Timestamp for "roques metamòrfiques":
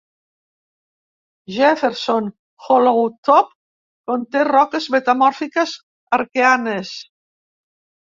4.53-5.79